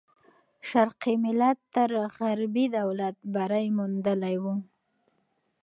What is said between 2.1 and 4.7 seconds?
غربي دولت بری موندلی وو.